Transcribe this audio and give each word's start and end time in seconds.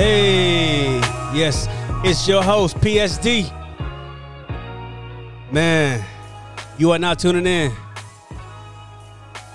Hey. 0.00 0.98
Yes. 1.34 1.68
It's 2.02 2.26
your 2.26 2.42
host, 2.42 2.78
PSD. 2.78 3.44
Man, 5.52 6.02
you 6.78 6.90
are 6.92 6.98
now 6.98 7.12
tuning 7.12 7.46
in 7.46 7.70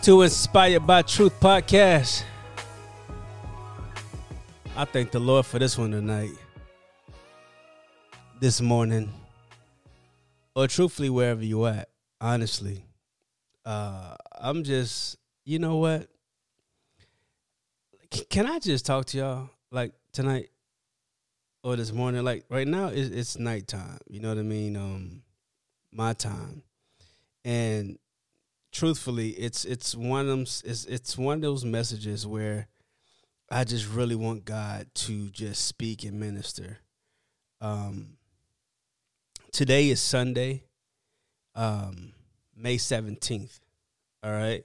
to 0.04 0.22
Inspired 0.22 0.86
by 0.86 1.02
Truth 1.02 1.40
podcast. 1.40 2.26
I 4.78 4.86
thank 4.86 5.10
the 5.10 5.20
Lord 5.20 5.48
for 5.48 5.58
this 5.58 5.80
one 5.80 5.90
tonight, 5.90 6.30
this 8.40 8.62
morning, 8.62 9.12
or 10.56 10.68
truthfully, 10.68 11.10
wherever 11.10 11.44
you 11.44 11.66
at. 11.66 11.90
Honestly, 12.22 12.86
uh, 13.66 14.14
I'm 14.40 14.64
just, 14.64 15.18
you 15.44 15.58
know 15.58 15.78
what? 15.78 16.08
C- 18.14 18.26
Can 18.26 18.46
I 18.46 18.60
just 18.60 18.86
talk 18.86 19.06
to 19.08 19.18
y'all 19.18 19.50
like 19.72 19.92
tonight 20.16 20.50
or 21.64 21.76
this 21.76 21.92
morning? 21.92 22.24
Like 22.24 22.46
right 22.50 22.68
now, 22.68 22.88
it's, 22.88 23.10
it's 23.10 23.38
nighttime. 23.38 24.00
You 24.08 24.22
know 24.22 24.30
what 24.30 24.38
I 24.38 24.44
mean? 24.44 24.76
Um, 24.76 25.22
my 25.92 26.14
time, 26.14 26.64
and 27.44 28.00
truthfully, 28.72 29.30
it's 29.32 29.66
it's 29.66 29.94
one 29.94 30.22
of 30.22 30.28
them. 30.28 30.42
It's 30.42 30.86
it's 30.86 31.18
one 31.18 31.36
of 31.36 31.42
those 31.42 31.66
messages 31.66 32.26
where 32.26 32.68
I 33.52 33.64
just 33.64 33.88
really 33.90 34.16
want 34.16 34.46
God 34.46 34.88
to 34.96 35.30
just 35.30 35.66
speak 35.66 36.04
and 36.04 36.20
minister. 36.20 36.80
Um, 37.62 38.18
today 39.52 39.90
is 39.90 40.02
Sunday, 40.02 40.64
um, 41.56 42.14
May 42.56 42.78
seventeenth. 42.78 43.60
All 44.24 44.32
right, 44.32 44.64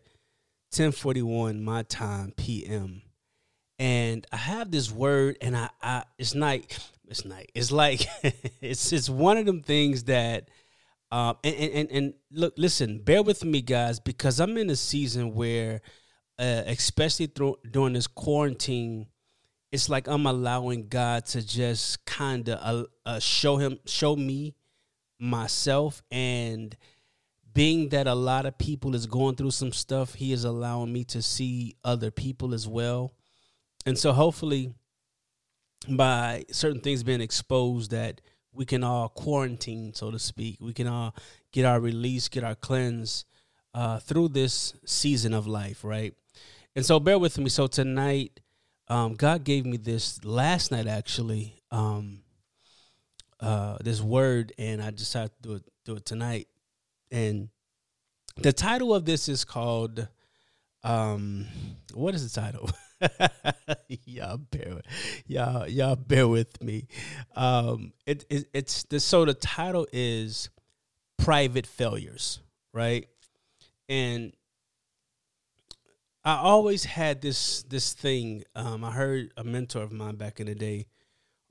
ten 0.71 0.93
forty 0.93 1.23
one 1.23 1.63
my 1.63 1.83
time 1.83 2.33
p.m. 2.37 3.03
And 3.81 4.25
I 4.31 4.37
have 4.37 4.71
this 4.71 4.93
word, 4.93 5.39
and 5.41 5.57
I, 5.57 5.71
I 5.83 6.05
it's 6.19 6.37
night. 6.37 6.79
It's 7.09 7.25
night. 7.25 7.51
It's 7.55 7.73
like 7.73 8.07
it's 8.61 8.93
it's 8.93 9.11
one 9.11 9.39
of 9.39 9.47
them 9.47 9.63
things 9.63 10.05
that 10.05 10.49
um, 11.13 11.37
and, 11.43 11.57
and, 11.57 11.75
and, 11.75 11.91
and 11.91 12.15
look, 12.31 12.55
listen, 12.57 12.99
bear 12.99 13.23
with 13.23 13.45
me, 13.45 13.63
guys, 13.63 13.99
because 13.99 14.39
I'm 14.39 14.57
in 14.57 14.71
a 14.71 14.77
season 14.77 15.35
where, 15.35 15.81
uh, 16.39 16.63
especially 16.67 17.27
through, 17.27 17.57
during 17.69 17.95
this 17.95 18.07
quarantine, 18.07 19.07
it's 19.73 19.89
like 19.89 20.07
I'm 20.07 20.27
allowing 20.27 20.89
God 20.89 21.27
to 21.27 21.45
just 21.45 22.05
kind 22.05 22.49
of 22.49 22.59
uh, 22.61 22.85
uh, 23.07 23.19
show 23.19 23.57
him, 23.57 23.79
show 23.87 24.15
me 24.15 24.55
myself, 25.19 26.03
and 26.13 26.77
being 27.53 27.89
that 27.89 28.07
a 28.07 28.15
lot 28.15 28.47
of 28.47 28.57
people 28.57 28.95
is 28.95 29.07
going 29.07 29.35
through 29.35 29.51
some 29.51 29.73
stuff, 29.73 30.15
He 30.15 30.33
is 30.33 30.45
allowing 30.45 30.93
me 30.93 31.03
to 31.05 31.23
see 31.23 31.77
other 31.83 32.13
people 32.13 32.55
as 32.55 32.69
well, 32.69 33.13
and 33.87 33.99
so 33.99 34.13
hopefully, 34.13 34.75
by 35.89 36.45
certain 36.51 36.81
things 36.81 37.03
being 37.03 37.21
exposed, 37.21 37.91
that 37.91 38.21
we 38.53 38.65
can 38.65 38.85
all 38.85 39.09
quarantine, 39.09 39.95
so 39.95 40.11
to 40.11 40.19
speak. 40.19 40.59
We 40.61 40.73
can 40.73 40.87
all 40.87 41.15
get 41.53 41.65
our 41.65 41.81
release, 41.81 42.29
get 42.29 42.45
our 42.45 42.55
cleanse 42.55 43.25
uh, 43.75 44.01
through 44.01 44.29
this 44.29 44.75
season 44.85 45.33
of 45.33 45.47
life, 45.47 45.85
right? 45.85 46.15
And 46.75 46.85
so 46.85 47.01
bear 47.01 47.19
with 47.19 47.39
me. 47.39 47.49
So 47.49 47.67
tonight, 47.67 48.41
um, 48.89 49.15
God 49.15 49.45
gave 49.45 49.65
me 49.65 49.77
this 49.77 50.25
last 50.25 50.71
night, 50.71 50.87
actually, 50.87 51.63
um, 51.71 52.23
uh, 53.39 53.79
this 53.81 54.01
word, 54.01 54.53
and 54.59 54.83
I 54.83 54.91
decided 54.91 55.31
to 55.43 55.49
do 55.49 55.55
it, 55.55 55.63
do 55.85 55.97
it 55.97 56.05
tonight. 56.05 56.49
And 57.11 57.49
the 58.37 58.53
title 58.53 58.95
of 58.95 59.05
this 59.05 59.29
is 59.29 59.45
called, 59.45 60.09
um, 60.83 61.47
what 61.95 62.15
is 62.15 62.31
the 62.31 62.41
title? 62.41 62.71
y'all 64.05 64.37
bear 64.37 64.81
y'all 65.27 65.67
y'all 65.69 65.97
bear 65.97 66.29
with 66.29 66.63
me. 66.63 66.87
Um, 67.35 67.93
it, 68.07 68.25
it 68.29 68.47
it's 68.53 68.85
the 68.85 69.01
so 69.01 69.25
the 69.25 69.35
title 69.35 69.87
is 69.93 70.51
private 71.19 71.67
failures, 71.67 72.41
right? 72.73 73.07
And 73.89 74.33
I 76.25 76.37
always 76.37 76.85
had 76.85 77.23
this 77.23 77.63
this 77.65 77.93
thing. 77.93 78.45
Um, 78.55 78.85
I 78.85 78.93
heard 78.93 79.33
a 79.37 79.45
mentor 79.45 79.83
of 79.83 79.93
mine 79.93 80.17
back 80.17 80.41
in 80.41 80.47
the 80.47 80.55
day 80.55 80.87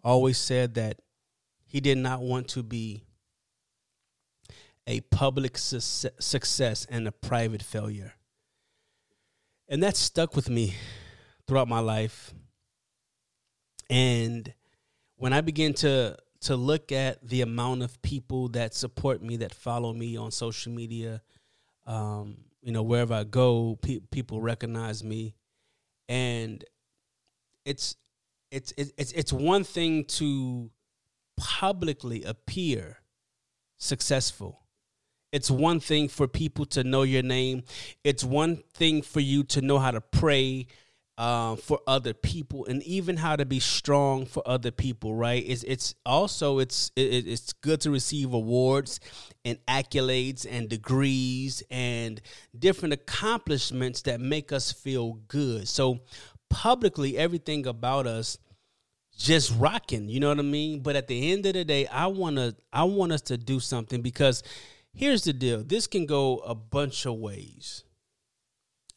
always 0.03 0.37
said 0.37 0.75
that 0.75 1.01
he 1.65 1.79
did 1.79 1.97
not 1.97 2.21
want 2.21 2.47
to 2.49 2.63
be 2.63 3.03
a 4.87 5.01
public 5.01 5.57
su- 5.57 6.09
success 6.19 6.85
and 6.89 7.07
a 7.07 7.11
private 7.11 7.61
failure. 7.61 8.13
And 9.67 9.83
that 9.83 9.95
stuck 9.95 10.35
with 10.35 10.49
me 10.49 10.75
throughout 11.49 11.67
my 11.67 11.79
life. 11.79 12.31
And 13.89 14.53
when 15.17 15.33
I 15.33 15.41
begin 15.41 15.73
to 15.75 16.15
to 16.41 16.55
look 16.55 16.93
at 16.93 17.27
the 17.27 17.41
amount 17.41 17.81
of 17.81 18.01
people 18.01 18.47
that 18.49 18.73
support 18.73 19.21
me, 19.21 19.37
that 19.37 19.53
follow 19.53 19.91
me 19.91 20.15
on 20.15 20.31
social 20.31 20.71
media, 20.71 21.21
um, 21.85 22.37
you 22.61 22.71
know, 22.71 22.83
wherever 22.83 23.15
I 23.15 23.23
go, 23.25 23.77
pe- 23.81 23.99
people 24.11 24.39
recognize 24.39 25.03
me, 25.03 25.33
and 26.07 26.63
it's 27.65 27.95
it's 28.51 28.71
it's 28.77 29.11
it's 29.11 29.33
one 29.33 29.63
thing 29.63 30.05
to 30.05 30.69
publicly 31.35 32.23
appear 32.23 32.99
successful. 33.77 34.61
It's 35.31 35.49
one 35.49 35.79
thing 35.79 36.09
for 36.09 36.27
people 36.27 36.65
to 36.67 36.83
know 36.83 37.01
your 37.01 37.23
name. 37.23 37.63
It's 38.03 38.23
one 38.23 38.57
thing 38.73 39.01
for 39.01 39.19
you 39.19 39.43
to 39.45 39.61
know 39.61 39.79
how 39.79 39.91
to 39.91 40.01
pray 40.01 40.67
um, 41.19 41.57
for 41.57 41.81
other 41.85 42.13
people 42.13 42.65
and 42.65 42.81
even 42.83 43.17
how 43.17 43.35
to 43.35 43.45
be 43.45 43.59
strong 43.59 44.25
for 44.25 44.41
other 44.47 44.71
people. 44.71 45.13
Right? 45.13 45.43
It's 45.45 45.63
it's 45.63 45.93
also 46.05 46.59
it's 46.59 46.91
it, 46.95 47.27
it's 47.27 47.53
good 47.53 47.81
to 47.81 47.91
receive 47.91 48.33
awards 48.33 48.99
and 49.43 49.59
accolades 49.67 50.47
and 50.49 50.69
degrees 50.69 51.61
and 51.69 52.21
different 52.57 52.93
accomplishments 52.93 54.01
that 54.03 54.21
make 54.21 54.51
us 54.51 54.71
feel 54.71 55.19
good. 55.27 55.67
So 55.67 55.99
publicly, 56.49 57.17
everything 57.17 57.67
about 57.67 58.07
us 58.07 58.37
just 59.17 59.53
rocking. 59.59 60.07
You 60.07 60.21
know 60.21 60.29
what 60.29 60.39
I 60.39 60.43
mean? 60.43 60.79
But 60.79 60.95
at 60.95 61.07
the 61.07 61.33
end 61.33 61.45
of 61.45 61.53
the 61.53 61.65
day, 61.65 61.85
I 61.87 62.07
wanna 62.07 62.55
I 62.71 62.85
want 62.85 63.11
us 63.11 63.21
to 63.23 63.37
do 63.37 63.59
something 63.59 64.01
because 64.01 64.41
here's 64.93 65.25
the 65.25 65.33
deal. 65.33 65.63
This 65.65 65.85
can 65.85 66.05
go 66.05 66.37
a 66.37 66.55
bunch 66.55 67.05
of 67.05 67.15
ways. 67.15 67.83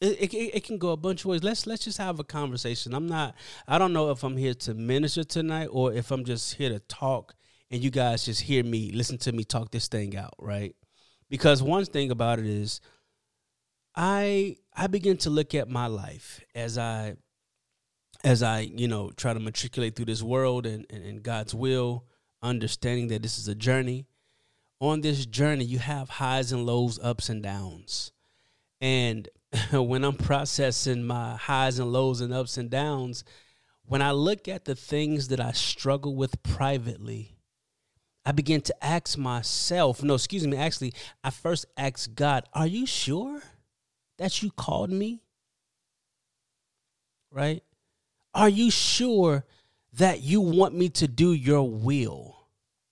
It, 0.03 0.35
it, 0.35 0.37
it 0.57 0.65
can 0.65 0.79
go 0.79 0.91
a 0.91 0.97
bunch 0.97 1.21
of 1.21 1.27
ways. 1.27 1.45
Let's 1.45 1.67
let's 1.67 1.85
just 1.85 1.99
have 1.99 2.19
a 2.19 2.25
conversation. 2.25 2.93
I'm 2.93 3.07
not. 3.07 3.35
I 3.69 3.79
don't 3.79 3.93
know 3.93 4.11
if 4.11 4.25
I'm 4.25 4.37
here 4.37 4.55
to 4.55 4.75
minister 4.75 5.25
tonight 5.25 5.69
or 5.71 5.93
if 5.93 6.11
I'm 6.11 6.25
just 6.25 6.55
here 6.55 6.71
to 6.71 6.81
talk 6.81 7.35
and 7.71 7.83
you 7.83 7.91
guys 7.91 8.25
just 8.25 8.43
hear 8.43 8.65
me, 8.65 8.91
listen 8.93 9.17
to 9.19 9.33
me 9.33 9.45
talk 9.45 9.71
this 9.71 9.89
thing 9.89 10.17
out, 10.17 10.35
right? 10.39 10.75
Because 11.31 11.63
one 11.63 11.85
thing 11.85 12.11
about 12.11 12.39
it 12.39 12.47
is, 12.47 12.81
I 13.95 14.57
I 14.75 14.89
begin 14.89 15.17
to 15.19 15.31
look 15.31 15.55
at 15.55 15.69
my 15.69 15.87
life 15.87 16.41
as 16.55 16.77
I 16.77 17.15
as 18.25 18.43
I 18.43 18.61
you 18.61 18.89
know 18.89 19.11
try 19.17 19.33
to 19.33 19.41
matriculate 19.41 19.97
through 19.97 20.07
this 20.07 20.23
world 20.23 20.67
and, 20.67 20.85
and, 20.91 21.05
and 21.05 21.23
God's 21.23 21.55
will, 21.55 22.05
understanding 22.43 23.09
that 23.09 23.23
this 23.23 23.39
is 23.39 23.49
a 23.49 23.55
journey 23.55 24.07
on 24.83 25.01
this 25.01 25.27
journey, 25.27 25.65
you 25.65 25.79
have 25.79 26.09
highs 26.09 26.51
and 26.51 26.67
lows, 26.67 26.99
ups 27.01 27.29
and 27.29 27.41
downs. 27.41 28.11
And 28.81 29.29
when 29.73 30.05
I'm 30.05 30.17
processing 30.17 31.05
my 31.05 31.37
highs 31.37 31.79
and 31.79 31.93
lows 31.93 32.21
and 32.21 32.33
ups 32.33 32.57
and 32.57 32.71
downs, 32.71 33.25
when 33.85 34.01
I 34.01 34.13
look 34.13 34.49
at 34.49 34.65
the 34.65 34.75
things 34.75 35.29
that 35.29 35.41
I 35.41 35.53
struggle 35.53 36.15
with 36.15 36.43
privately, 36.43 37.37
I 38.25 38.33
begin 38.33 38.61
to 38.63 38.85
ask 38.85 39.19
myself, 39.19 40.03
no, 40.03 40.15
excuse 40.15 40.47
me, 40.47 40.57
actually, 40.57 40.95
I 41.25 41.31
first 41.31 41.67
ask 41.77 42.15
God, 42.15 42.45
Are 42.55 42.67
you 42.67 42.87
sure 42.87 43.43
that 44.19 44.43
you 44.43 44.51
called 44.51 44.91
me? 44.91 45.23
Right? 47.31 47.63
Are 48.35 48.49
you 48.49 48.71
sure 48.71 49.45
that 49.95 50.23
you 50.23 50.41
want 50.41 50.75
me 50.75 50.89
to 50.91 51.09
do 51.09 51.33
your 51.33 51.69
will? 51.69 52.39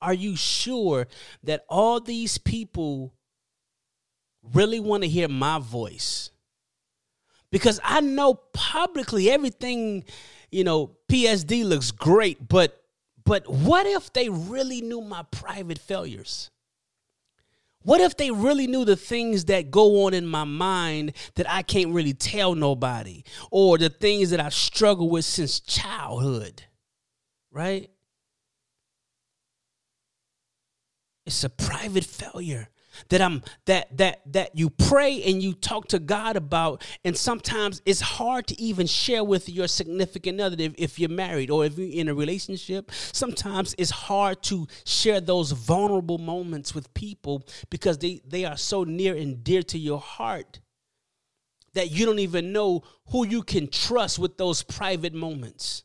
Are 0.03 0.15
you 0.15 0.37
sure 0.37 1.07
that 1.45 1.65
all 1.69 2.01
these 2.01 2.39
people 2.39 3.15
really 4.43 4.81
want 4.81 5.03
to 5.05 5.09
hear 5.09 5.29
my 5.29 5.59
voice? 5.59 6.31
Because 7.50 7.81
I 7.82 8.00
know 8.00 8.35
publicly 8.35 9.31
everything, 9.31 10.05
you 10.50 10.64
know, 10.64 10.97
PSD 11.11 11.64
looks 11.64 11.91
great, 11.91 12.49
but 12.49 12.76
but 13.25 13.49
what 13.49 13.87
if 13.87 14.12
they 14.12 14.29
really 14.29 14.81
knew 14.81 15.00
my 15.00 15.23
private 15.31 15.79
failures? 15.79 16.50
What 17.82 18.00
if 18.00 18.17
they 18.17 18.31
really 18.31 18.67
knew 18.67 18.85
the 18.85 18.97
things 18.97 19.47
that 19.47 19.70
go 19.70 20.05
on 20.05 20.14
in 20.14 20.26
my 20.26 20.44
mind 20.44 21.14
that 21.37 21.49
I 21.49 21.62
can't 21.62 21.94
really 21.94 22.12
tell 22.12 22.55
nobody 22.55 23.25
or 23.50 23.79
the 23.79 23.88
things 23.88 24.31
that 24.31 24.41
I've 24.41 24.55
struggled 24.55 25.11
with 25.11 25.25
since 25.25 25.61
childhood? 25.61 26.64
Right? 27.50 27.91
It's 31.25 31.44
a 31.44 31.49
private 31.49 32.05
failure. 32.05 32.69
That 33.09 33.21
I'm 33.21 33.43
that 33.67 33.97
that 33.99 34.21
that 34.33 34.57
you 34.57 34.71
pray 34.71 35.23
and 35.23 35.43
you 35.43 35.55
talk 35.55 35.89
to 35.89 35.99
God 35.99 36.37
about. 36.37 36.83
And 37.05 37.17
sometimes 37.17 37.83
it's 37.85 38.01
hard 38.01 38.47
to 38.49 38.61
even 38.61 38.87
share 38.87 39.25
with 39.25 39.49
your 39.49 39.69
significant 39.69 40.41
other 40.41 40.57
if, 40.59 40.75
if 40.77 40.99
you're 40.99 41.09
married 41.09 41.51
or 41.51 41.65
if 41.65 41.79
you're 41.79 41.89
in 41.89 42.09
a 42.09 42.15
relationship. 42.15 42.91
Sometimes 42.93 43.75
it's 43.79 43.91
hard 43.91 44.43
to 44.45 44.67
share 44.85 45.21
those 45.21 45.53
vulnerable 45.53 46.19
moments 46.19 46.75
with 46.75 46.93
people 46.95 47.47
because 47.71 47.99
they 47.99 48.21
they 48.27 48.45
are 48.45 48.57
so 48.57 48.85
near 48.85 49.15
and 49.15 49.43
dear 49.45 49.63
to 49.63 49.79
your 49.79 50.01
heart 50.01 50.61
that 51.75 51.91
you 51.91 52.05
don't 52.05 52.19
even 52.19 52.53
know 52.53 52.83
who 53.11 53.27
you 53.27 53.43
can 53.43 53.69
trust 53.69 54.19
with 54.19 54.37
those 54.37 54.63
private 54.63 55.15
moments 55.15 55.85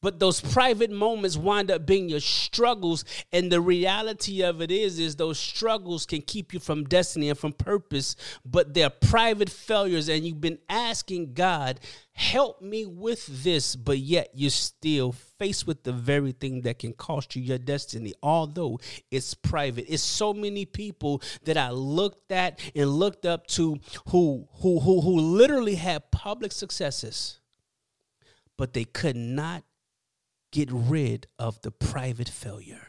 but 0.00 0.18
those 0.18 0.40
private 0.40 0.90
moments 0.90 1.36
wind 1.36 1.70
up 1.70 1.86
being 1.86 2.08
your 2.08 2.20
struggles 2.20 3.04
and 3.32 3.50
the 3.50 3.60
reality 3.60 4.42
of 4.42 4.60
it 4.60 4.70
is 4.70 4.98
is 4.98 5.16
those 5.16 5.38
struggles 5.38 6.06
can 6.06 6.22
keep 6.22 6.52
you 6.52 6.60
from 6.60 6.84
destiny 6.84 7.28
and 7.28 7.38
from 7.38 7.52
purpose 7.52 8.16
but 8.44 8.74
they're 8.74 8.90
private 8.90 9.50
failures 9.50 10.08
and 10.08 10.24
you've 10.24 10.40
been 10.40 10.58
asking 10.68 11.32
god 11.32 11.80
help 12.12 12.60
me 12.60 12.84
with 12.84 13.26
this 13.44 13.76
but 13.76 13.98
yet 13.98 14.30
you're 14.34 14.50
still 14.50 15.12
faced 15.12 15.66
with 15.66 15.82
the 15.84 15.92
very 15.92 16.32
thing 16.32 16.60
that 16.62 16.78
can 16.78 16.92
cost 16.92 17.34
you 17.34 17.42
your 17.42 17.58
destiny 17.58 18.12
although 18.22 18.78
it's 19.10 19.34
private. 19.34 19.86
It's 19.88 20.02
so 20.02 20.34
many 20.34 20.64
people 20.64 21.22
that 21.44 21.56
i 21.56 21.70
looked 21.70 22.30
at 22.32 22.60
and 22.74 22.90
looked 22.90 23.24
up 23.24 23.46
to 23.48 23.78
who 24.08 24.46
who 24.54 24.80
who, 24.80 25.00
who 25.00 25.20
literally 25.20 25.76
had 25.76 26.10
public 26.10 26.52
successes 26.52 27.40
but 28.56 28.74
they 28.74 28.84
could 28.84 29.16
not 29.16 29.64
get 30.50 30.68
rid 30.70 31.26
of 31.38 31.60
the 31.62 31.70
private 31.70 32.28
failure. 32.28 32.86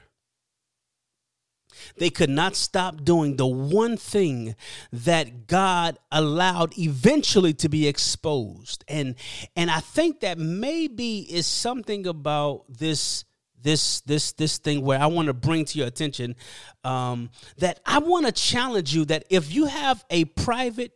They 1.97 2.09
could 2.09 2.29
not 2.29 2.55
stop 2.55 3.03
doing 3.03 3.37
the 3.37 3.47
one 3.47 3.97
thing 3.97 4.55
that 4.91 5.47
God 5.47 5.97
allowed 6.11 6.77
eventually 6.77 7.53
to 7.55 7.69
be 7.69 7.87
exposed. 7.87 8.83
And 8.87 9.15
and 9.55 9.71
I 9.71 9.79
think 9.79 10.19
that 10.21 10.37
maybe 10.37 11.19
is 11.19 11.47
something 11.47 12.07
about 12.07 12.65
this 12.67 13.23
this 13.61 14.01
this 14.01 14.33
this 14.33 14.57
thing 14.57 14.83
where 14.83 14.99
I 14.99 15.07
want 15.07 15.27
to 15.27 15.33
bring 15.33 15.65
to 15.65 15.77
your 15.77 15.87
attention 15.87 16.35
um, 16.83 17.29
that 17.57 17.79
I 17.85 17.99
want 17.99 18.25
to 18.25 18.31
challenge 18.31 18.93
you 18.93 19.05
that 19.05 19.25
if 19.29 19.53
you 19.53 19.65
have 19.65 20.03
a 20.09 20.25
private 20.25 20.91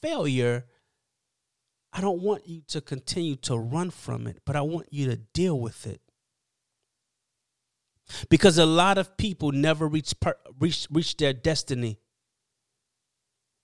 failure, 0.00 0.66
I 1.92 2.00
don't 2.00 2.22
want 2.22 2.46
you 2.46 2.62
to 2.68 2.80
continue 2.80 3.36
to 3.36 3.56
run 3.56 3.90
from 3.90 4.26
it, 4.26 4.38
but 4.44 4.56
I 4.56 4.60
want 4.60 4.88
you 4.90 5.10
to 5.10 5.16
deal 5.16 5.58
with 5.58 5.86
it. 5.86 6.00
Because 8.28 8.58
a 8.58 8.66
lot 8.66 8.98
of 8.98 9.16
people 9.16 9.52
never 9.52 9.86
reach 9.86 10.14
reach 10.58 10.86
reach 10.90 11.16
their 11.16 11.32
destiny. 11.32 11.98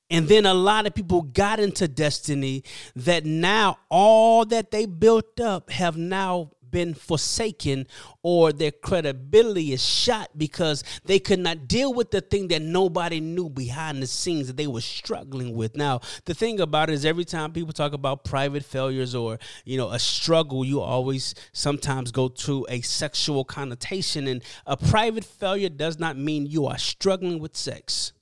And 0.09 0.29
then 0.29 0.47
a 0.47 0.55
lot 0.55 0.87
of 0.87 0.95
people 0.95 1.23
got 1.23 1.59
into 1.59 1.89
destiny 1.89 2.63
that 2.95 3.25
now 3.25 3.79
all 3.89 4.45
that 4.47 4.71
they 4.71 4.87
built 4.87 5.41
up 5.41 5.71
have 5.71 5.97
now 5.97 6.53
been 6.71 6.95
forsaken 6.95 7.87
or 8.23 8.53
their 8.53 8.71
credibility 8.71 9.73
is 9.73 9.85
shot 9.85 10.31
because 10.37 10.85
they 11.05 11.19
could 11.19 11.39
not 11.39 11.69
deal 11.69 11.93
with 11.93 12.11
the 12.11 12.21
thing 12.21 12.49
that 12.49 12.63
nobody 12.63 13.21
knew 13.21 13.49
behind 13.49 14.03
the 14.03 14.07
scenes 14.07 14.47
that 14.47 14.57
they 14.57 14.67
were 14.67 14.81
struggling 14.81 15.55
with. 15.55 15.77
Now, 15.77 16.01
the 16.25 16.35
thing 16.35 16.61
about 16.61 16.91
it 16.91 16.95
is 16.95 17.05
every 17.05 17.25
time 17.25 17.53
people 17.53 17.73
talk 17.73 17.93
about 17.93 18.25
private 18.25 18.65
failures 18.65 19.15
or, 19.15 19.39
you 19.65 19.77
know, 19.77 19.91
a 19.91 19.99
struggle, 19.99 20.65
you 20.65 20.81
always 20.81 21.35
sometimes 21.53 22.11
go 22.11 22.29
to 22.29 22.67
a 22.69 22.81
sexual 22.81 23.45
connotation 23.45 24.27
and 24.27 24.43
a 24.67 24.77
private 24.77 25.25
failure 25.25 25.69
does 25.69 25.99
not 25.99 26.17
mean 26.17 26.47
you 26.47 26.67
are 26.67 26.79
struggling 26.79 27.39
with 27.39 27.57
sex. 27.57 28.13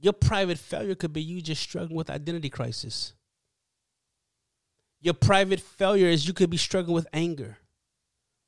Your 0.00 0.12
private 0.12 0.58
failure 0.58 0.96
could 0.96 1.12
be 1.12 1.22
you 1.22 1.40
just 1.40 1.62
struggling 1.62 1.96
with 1.96 2.10
identity 2.10 2.50
crisis. 2.50 3.14
Your 5.02 5.14
private 5.14 5.60
failure 5.60 6.06
is 6.06 6.28
you 6.28 6.32
could 6.32 6.48
be 6.48 6.56
struggling 6.56 6.94
with 6.94 7.08
anger, 7.12 7.58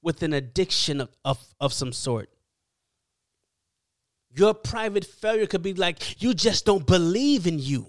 with 0.01 0.23
an 0.23 0.33
addiction 0.33 1.01
of, 1.01 1.11
of, 1.25 1.45
of 1.61 1.73
some 1.73 1.93
sort. 1.93 2.31
Your 4.31 4.55
private 4.55 5.05
failure 5.05 5.47
could 5.47 5.63
be 5.63 5.75
like 5.75 6.23
you 6.23 6.33
just 6.33 6.65
don't 6.65 6.87
believe 6.87 7.49
in 7.49 7.59
you. 7.59 7.87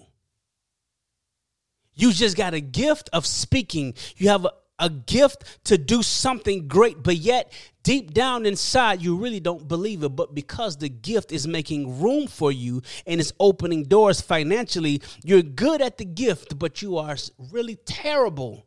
You 1.94 2.12
just 2.12 2.36
got 2.36 2.54
a 2.54 2.60
gift 2.60 3.08
of 3.12 3.24
speaking. 3.24 3.94
You 4.16 4.28
have 4.28 4.44
a, 4.44 4.52
a 4.78 4.90
gift 4.90 5.64
to 5.64 5.78
do 5.78 6.02
something 6.02 6.68
great, 6.68 7.02
but 7.02 7.16
yet 7.16 7.52
deep 7.82 8.12
down 8.12 8.44
inside, 8.44 9.00
you 9.00 9.16
really 9.16 9.40
don't 9.40 9.66
believe 9.68 10.02
it. 10.02 10.10
But 10.10 10.34
because 10.34 10.76
the 10.76 10.88
gift 10.88 11.32
is 11.32 11.46
making 11.46 12.00
room 12.00 12.26
for 12.26 12.52
you 12.52 12.82
and 13.06 13.20
it's 13.20 13.32
opening 13.40 13.84
doors 13.84 14.20
financially, 14.20 15.02
you're 15.24 15.42
good 15.42 15.80
at 15.80 15.98
the 15.98 16.04
gift, 16.04 16.58
but 16.58 16.82
you 16.82 16.98
are 16.98 17.16
really 17.50 17.76
terrible 17.76 18.66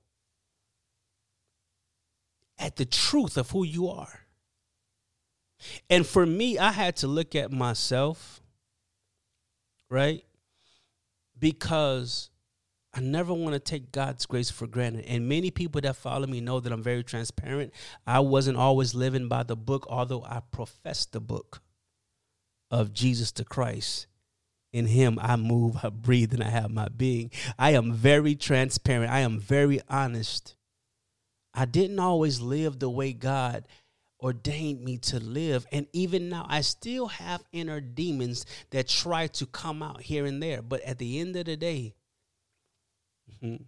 at 2.57 2.75
the 2.75 2.85
truth 2.85 3.37
of 3.37 3.51
who 3.51 3.63
you 3.63 3.89
are. 3.89 4.21
And 5.89 6.05
for 6.05 6.25
me, 6.25 6.57
I 6.57 6.71
had 6.71 6.95
to 6.97 7.07
look 7.07 7.35
at 7.35 7.51
myself, 7.51 8.41
right? 9.89 10.23
Because 11.37 12.29
I 12.93 13.01
never 13.01 13.33
want 13.33 13.53
to 13.53 13.59
take 13.59 13.91
God's 13.91 14.25
grace 14.25 14.49
for 14.49 14.65
granted. 14.65 15.05
And 15.05 15.29
many 15.29 15.51
people 15.51 15.79
that 15.81 15.95
follow 15.95 16.25
me 16.25 16.41
know 16.41 16.59
that 16.59 16.73
I'm 16.73 16.81
very 16.81 17.03
transparent. 17.03 17.73
I 18.07 18.19
wasn't 18.19 18.57
always 18.57 18.95
living 18.95 19.27
by 19.27 19.43
the 19.43 19.55
book, 19.55 19.85
although 19.89 20.23
I 20.23 20.41
professed 20.51 21.13
the 21.13 21.19
book 21.19 21.61
of 22.71 22.93
Jesus 22.93 23.31
to 23.33 23.45
Christ. 23.45 24.07
In 24.71 24.87
him 24.87 25.17
I 25.21 25.35
move, 25.35 25.77
I 25.83 25.89
breathe, 25.89 26.33
and 26.33 26.43
I 26.43 26.49
have 26.49 26.71
my 26.71 26.87
being. 26.89 27.31
I 27.57 27.71
am 27.71 27.93
very 27.93 28.35
transparent. 28.35 29.11
I 29.11 29.19
am 29.19 29.39
very 29.39 29.81
honest. 29.89 30.55
I 31.53 31.65
didn't 31.65 31.99
always 31.99 32.41
live 32.41 32.79
the 32.79 32.89
way 32.89 33.13
God 33.13 33.67
ordained 34.21 34.83
me 34.83 34.97
to 34.97 35.19
live. 35.19 35.65
And 35.71 35.87
even 35.93 36.29
now, 36.29 36.45
I 36.49 36.61
still 36.61 37.07
have 37.07 37.43
inner 37.51 37.81
demons 37.81 38.45
that 38.71 38.87
try 38.87 39.27
to 39.27 39.45
come 39.45 39.81
out 39.81 40.01
here 40.01 40.25
and 40.25 40.41
there. 40.41 40.61
But 40.61 40.81
at 40.81 40.99
the 40.99 41.19
end 41.19 41.35
of 41.35 41.45
the 41.45 41.57
day, 41.57 41.95
Mm-hmm. 43.43 43.63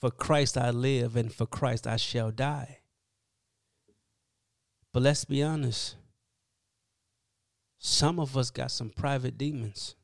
For 0.00 0.10
Christ 0.10 0.56
I 0.56 0.70
live, 0.70 1.16
and 1.16 1.32
for 1.32 1.46
Christ 1.46 1.86
I 1.86 1.96
shall 1.96 2.30
die. 2.30 2.78
But 4.92 5.02
let's 5.02 5.24
be 5.24 5.42
honest. 5.42 5.96
Some 7.78 8.18
of 8.18 8.36
us 8.36 8.50
got 8.50 8.70
some 8.70 8.90
private 8.90 9.38
demons. 9.38 9.94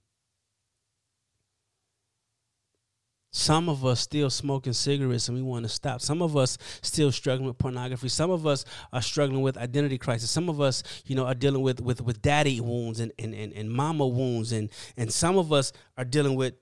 Some 3.37 3.69
of 3.69 3.85
us 3.85 4.01
still 4.01 4.31
smoking 4.31 4.73
cigarettes 4.73 5.29
and 5.29 5.37
we 5.37 5.43
want 5.43 5.65
to 5.65 5.69
stop. 5.69 6.01
Some 6.01 6.23
of 6.23 6.39
us 6.39 6.57
still 6.81 7.13
struggling 7.13 7.47
with 7.47 7.59
pornography. 7.59 8.09
Some 8.09 8.31
of 8.31 8.47
us 8.47 8.65
are 8.95 9.03
struggling 9.03 9.43
with 9.43 9.59
identity 9.59 9.99
crisis. 9.99 10.31
Some 10.31 10.49
of 10.49 10.59
us, 10.59 10.83
you 11.05 11.15
know, 11.15 11.27
are 11.27 11.35
dealing 11.35 11.61
with 11.61 11.83
with, 11.83 12.01
with 12.01 12.23
daddy 12.23 12.63
wounds 12.63 12.99
and, 12.99 13.13
and, 13.19 13.35
and, 13.35 13.53
and 13.53 13.71
mama 13.71 14.07
wounds. 14.07 14.53
And, 14.53 14.71
and 14.97 15.13
some 15.13 15.37
of 15.37 15.53
us 15.53 15.73
are 15.99 16.05
dealing 16.05 16.35
with 16.35 16.55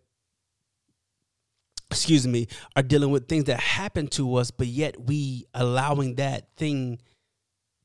excuse 1.94 2.26
me, 2.26 2.48
are 2.76 2.82
dealing 2.82 3.10
with 3.10 3.28
things 3.28 3.44
that 3.44 3.60
happen 3.60 4.08
to 4.08 4.36
us, 4.36 4.50
but 4.50 4.66
yet 4.66 5.00
we 5.00 5.46
allowing 5.54 6.16
that 6.16 6.48
thing 6.56 6.98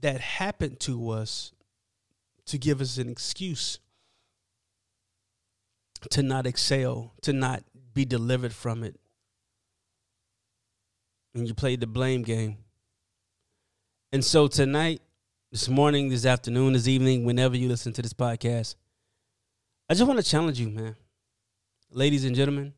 that 0.01 0.19
happened 0.19 0.79
to 0.81 1.11
us 1.11 1.51
to 2.47 2.57
give 2.57 2.81
us 2.81 2.97
an 2.97 3.09
excuse 3.09 3.79
to 6.11 6.23
not 6.23 6.47
excel, 6.47 7.13
to 7.21 7.33
not 7.33 7.63
be 7.93 8.05
delivered 8.05 8.53
from 8.53 8.83
it. 8.83 8.99
And 11.33 11.47
you 11.47 11.53
played 11.53 11.81
the 11.81 11.87
blame 11.87 12.23
game. 12.23 12.57
And 14.11 14.23
so 14.23 14.47
tonight, 14.47 15.01
this 15.51 15.69
morning, 15.69 16.09
this 16.09 16.25
afternoon, 16.25 16.73
this 16.73 16.87
evening, 16.87 17.25
whenever 17.25 17.55
you 17.55 17.67
listen 17.67 17.93
to 17.93 18.01
this 18.01 18.13
podcast, 18.13 18.75
I 19.89 19.93
just 19.93 20.07
want 20.07 20.19
to 20.19 20.25
challenge 20.25 20.59
you, 20.59 20.69
man. 20.69 20.95
Ladies 21.91 22.25
and 22.25 22.35
gentlemen, 22.35 22.73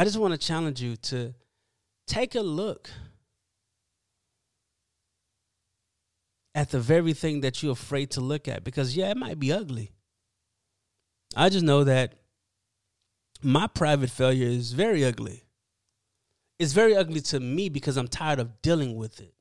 I 0.00 0.04
just 0.04 0.16
want 0.16 0.32
to 0.32 0.38
challenge 0.38 0.80
you 0.80 0.96
to 0.96 1.34
take 2.06 2.34
a 2.34 2.40
look 2.40 2.88
at 6.54 6.70
the 6.70 6.80
very 6.80 7.12
thing 7.12 7.42
that 7.42 7.62
you're 7.62 7.72
afraid 7.72 8.12
to 8.12 8.22
look 8.22 8.48
at 8.48 8.64
because, 8.64 8.96
yeah, 8.96 9.10
it 9.10 9.18
might 9.18 9.38
be 9.38 9.52
ugly. 9.52 9.92
I 11.36 11.50
just 11.50 11.66
know 11.66 11.84
that 11.84 12.14
my 13.42 13.66
private 13.66 14.08
failure 14.08 14.48
is 14.48 14.72
very 14.72 15.04
ugly. 15.04 15.44
It's 16.58 16.72
very 16.72 16.96
ugly 16.96 17.20
to 17.20 17.38
me 17.38 17.68
because 17.68 17.98
I'm 17.98 18.08
tired 18.08 18.38
of 18.38 18.62
dealing 18.62 18.96
with 18.96 19.20
it. 19.20 19.34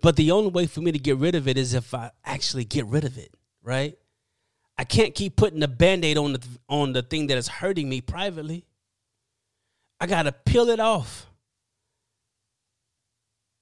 But 0.00 0.16
the 0.16 0.30
only 0.30 0.48
way 0.48 0.64
for 0.66 0.80
me 0.80 0.92
to 0.92 0.98
get 0.98 1.18
rid 1.18 1.34
of 1.34 1.46
it 1.46 1.58
is 1.58 1.74
if 1.74 1.92
I 1.92 2.12
actually 2.24 2.64
get 2.64 2.86
rid 2.86 3.04
of 3.04 3.18
it, 3.18 3.34
right? 3.62 3.98
I 4.78 4.84
can't 4.84 5.14
keep 5.14 5.36
putting 5.36 5.62
a 5.62 5.68
band-aid 5.68 6.16
on 6.16 6.32
the 6.32 6.40
on 6.70 6.94
the 6.94 7.02
thing 7.02 7.26
that 7.26 7.36
is 7.36 7.48
hurting 7.48 7.86
me 7.86 8.00
privately. 8.00 8.64
I 10.00 10.06
got 10.06 10.24
to 10.24 10.32
peel 10.32 10.68
it 10.68 10.80
off. 10.80 11.26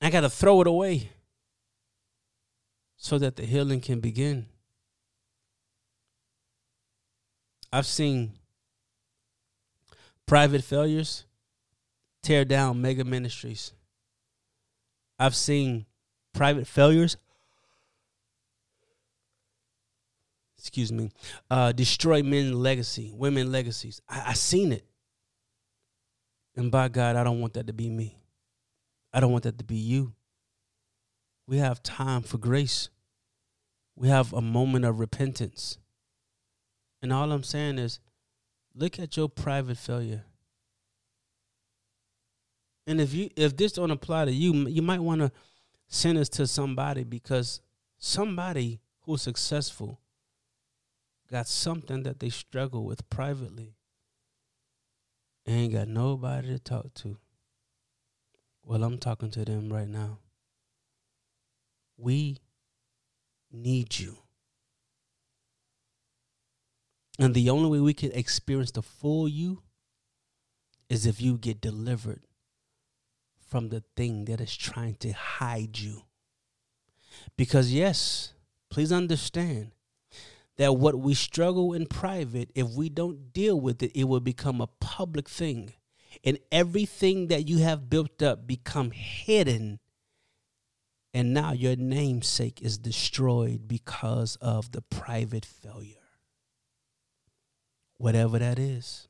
I 0.01 0.11
got 0.11 0.21
to 0.21 0.31
throw 0.31 0.61
it 0.61 0.67
away 0.67 1.11
so 2.97 3.19
that 3.19 3.37
the 3.37 3.45
healing 3.45 3.81
can 3.81 4.01
begin. 4.01 4.47
I've 7.73 7.87
seen 7.87 8.33
private 10.27 10.63
failures 10.63 11.25
tear 12.23 12.45
down 12.45 12.81
mega 12.81 13.05
ministries. 13.05 13.73
I've 15.19 15.35
seen 15.35 15.87
private 16.35 16.67
failures, 16.67 17.17
excuse 20.59 20.93
me, 20.93 21.11
uh, 21.51 21.73
destroy 21.73 22.23
men's 22.23 22.53
legacy, 22.55 23.11
women 23.15 23.51
legacies. 23.51 24.03
I've 24.09 24.37
seen 24.37 24.73
it. 24.73 24.85
And 26.57 26.71
by 26.71 26.89
God, 26.89 27.17
I 27.17 27.23
don't 27.23 27.41
want 27.41 27.55
that 27.55 27.67
to 27.67 27.73
be 27.73 27.91
me. 27.91 28.19
I 29.13 29.21
don't 29.21 29.33
want 29.33 29.45
that 29.45 29.59
to 29.59 29.65
be 29.65 29.77
you. 29.77 30.15
We 31.47 31.59
have 31.59 31.83
time 31.83 32.23
for 32.23 32.39
grace. 32.39 32.89
We 33.95 34.09
have 34.09 34.33
a 34.33 34.41
moment 34.41 34.85
of 34.85 34.99
repentance. 34.99 35.79
And 37.03 37.13
all 37.13 37.31
I'm 37.31 37.43
saying 37.43 37.79
is 37.79 38.01
look 38.75 38.99
at 38.99 39.17
your 39.17 39.29
private 39.29 39.79
failure. 39.79 40.25
And 42.87 43.01
if 43.01 43.13
you 43.13 43.31
if 43.37 43.57
this 43.57 43.73
don't 43.73 43.91
apply 43.91 44.27
to 44.27 44.33
you, 44.33 44.53
you 44.69 44.83
might 44.83 45.01
want 45.01 45.21
to 45.21 45.33
send 45.89 46.19
this 46.19 46.29
to 46.31 46.47
somebody 46.47 47.05
because 47.05 47.61
somebody 47.99 48.81
who's 49.03 49.23
successful 49.23 50.01
got 51.31 51.47
something 51.47 52.03
that 52.05 52.21
they 52.21 52.29
struggle 52.29 52.85
with 52.85 53.09
privately. 53.11 53.76
Ain't 55.47 55.73
got 55.73 55.89
nobody 55.89 56.49
to 56.49 56.59
talk 56.59 56.93
to. 56.95 57.19
Well, 58.65 58.83
I'm 58.83 58.99
talking 58.99 59.31
to 59.31 59.45
them 59.45 59.73
right 59.73 59.87
now. 59.87 60.19
We 61.97 62.39
need 63.53 63.99
you. 63.99 64.19
And 67.19 67.33
the 67.33 67.49
only 67.49 67.71
way 67.71 67.79
we 67.79 67.95
can 67.95 68.13
experience 68.13 68.73
the 68.73 68.83
full 68.83 69.29
you 69.29 69.63
is 70.89 71.07
if 71.07 71.21
you 71.21 71.39
get 71.39 71.61
delivered 71.61 72.23
from 73.49 73.69
the 73.69 73.85
thing 73.97 74.25
that 74.27 74.41
is 74.41 74.57
trying 74.57 74.97
to 74.97 75.13
hide 75.13 75.79
you. 75.79 76.03
Because, 77.37 77.73
yes, 77.73 78.33
please 78.69 78.93
understand 78.93 79.71
that 80.59 80.77
what 80.77 80.99
we 80.99 81.15
struggle 81.15 81.73
in 81.73 81.87
private, 81.87 82.51
if 82.55 82.71
we 82.71 82.89
don't 82.89 83.33
deal 83.33 83.61
with 83.61 83.83
it, 83.83 83.93
it 83.95 84.05
will 84.05 84.21
become 84.21 84.61
a 84.61 84.69
public 84.81 85.29
thing. 85.29 85.75
And 86.25 86.39
everything 86.51 87.29
that 87.29 87.47
you 87.47 87.59
have 87.59 87.91
built 87.91 88.23
up 88.23 88.47
become 88.47 88.91
hidden. 88.91 89.81
And 91.13 91.35
now 91.35 91.53
your 91.53 91.77
namesake 91.77 92.63
is 92.63 92.79
destroyed 92.79 93.69
because 93.69 94.37
of 94.37 94.73
the 94.73 94.81
private 94.81 95.45
failure. 95.45 95.95
Whatever 97.99 98.39
that 98.39 98.59
is. 98.59 99.09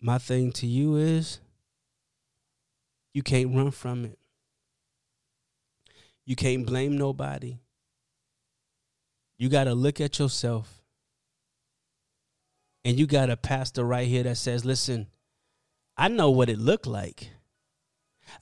My 0.00 0.18
thing 0.18 0.52
to 0.52 0.66
you 0.66 0.96
is 0.96 1.40
you 3.12 3.22
can't 3.22 3.54
run 3.54 3.72
from 3.72 4.04
it. 4.04 4.18
You 6.24 6.36
can't 6.36 6.66
blame 6.66 6.96
nobody. 6.96 7.58
You 9.38 9.48
got 9.48 9.64
to 9.64 9.74
look 9.74 10.00
at 10.00 10.18
yourself. 10.18 10.82
And 12.84 12.98
you 12.98 13.06
got 13.06 13.30
a 13.30 13.36
pastor 13.36 13.84
right 13.84 14.08
here 14.08 14.24
that 14.24 14.36
says, 14.36 14.64
listen, 14.64 15.06
I 15.96 16.08
know 16.08 16.30
what 16.30 16.48
it 16.48 16.58
looked 16.58 16.86
like. 16.86 17.30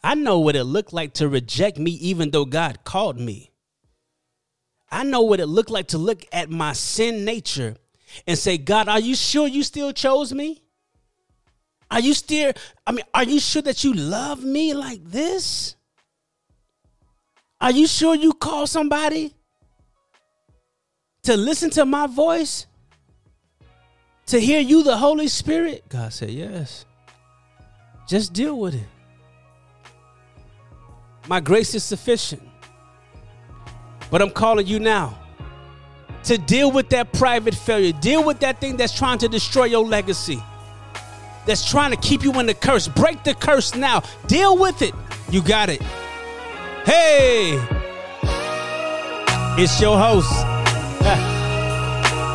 I 0.03 0.15
know 0.15 0.39
what 0.39 0.57
it 0.57 0.65
looked 0.65 0.93
like 0.93 1.15
to 1.15 1.29
reject 1.29 1.79
me, 1.79 1.93
even 1.93 2.31
though 2.31 2.45
God 2.45 2.85
called 2.85 3.19
me. 3.19 3.51
I 4.91 5.05
know 5.05 5.23
what 5.23 5.41
it 5.41 5.47
looked 5.47 5.71
like 5.71 5.89
to 5.89 5.99
look 5.99 6.25
at 6.33 6.49
my 6.51 6.73
sin 6.73 7.25
nature 7.25 7.77
and 8.27 8.39
say, 8.39 8.57
God, 8.57 8.89
are 8.89 9.01
you 9.01 9.15
sure 9.15 9.47
you 9.49 9.63
still 9.63 9.93
chose 9.93 10.33
me? 10.33 10.63
Are 11.91 12.01
you 12.01 12.15
still, 12.15 12.53
I 12.87 12.93
mean, 12.93 13.05
are 13.15 13.25
you 13.25 13.39
sure 13.39 13.63
that 13.63 13.85
you 13.85 13.93
love 13.93 14.43
me 14.43 14.75
like 14.75 15.05
this? 15.05 15.77
Are 17.61 17.71
you 17.71 17.87
sure 17.87 18.15
you 18.15 18.33
call 18.33 18.67
somebody 18.67 19.36
to 21.27 21.37
listen 21.37 21.71
to 21.71 21.85
my 21.85 22.07
voice, 22.07 22.67
to 24.27 24.41
hear 24.41 24.61
you, 24.61 24.83
the 24.83 24.97
Holy 24.97 25.29
Spirit? 25.29 25.85
God 25.89 26.13
said, 26.13 26.31
Yes. 26.31 26.85
Just 28.09 28.33
deal 28.33 28.59
with 28.59 28.75
it. 28.75 28.87
My 31.27 31.41
grace 31.41 31.75
is 31.75 31.83
sufficient. 31.83 32.43
But 34.11 34.23
I'm 34.23 34.31
calling 34.31 34.69
you 34.69 34.79
now 34.79 35.19
to 36.23 36.39
deal 36.39 36.71
with 36.71 36.89
that 36.91 37.13
private 37.13 37.55
failure, 37.55 37.93
deal 37.93 38.25
with 38.25 38.39
that 38.41 38.61
thing 38.61 38.77
that's 38.77 38.97
trying 38.97 39.19
to 39.19 39.29
destroy 39.29 39.65
your 39.65 39.85
legacy, 39.85 40.41
that's 41.47 41.69
trying 41.69 41.91
to 41.91 41.97
keep 41.97 42.23
you 42.23 42.33
in 42.39 42.47
the 42.47 42.55
curse. 42.55 42.87
Break 42.87 43.25
the 43.25 43.35
curse 43.35 43.75
now. 43.75 44.03
Deal 44.29 44.57
with 44.57 44.83
it. 44.83 44.95
You 45.31 45.43
got 45.43 45.69
it. 45.69 45.83
Hey, 46.85 47.59
it's 49.59 49.81
your 49.81 49.99
host. 49.99 50.56